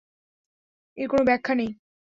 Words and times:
এর 0.97 1.07
কোন 1.07 1.19
ব্যাখ্যা 1.25 1.53
নেই। 1.55 1.71